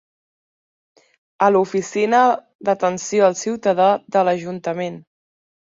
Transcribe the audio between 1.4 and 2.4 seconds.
A l'Oficina